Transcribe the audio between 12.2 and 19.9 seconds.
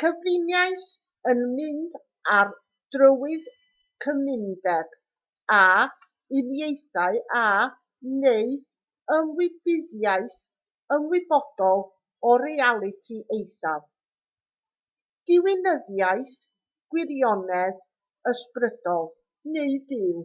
o realiti eithaf diwinyddiaeth gwirionedd ysbrydol neu